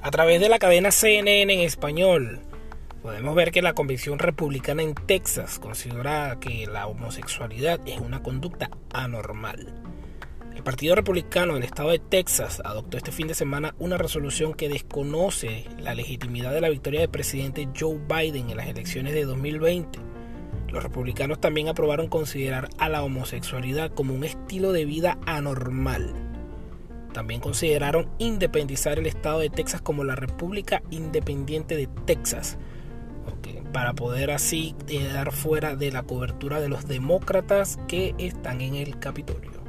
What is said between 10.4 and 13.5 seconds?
El Partido Republicano del Estado de Texas adoptó este fin de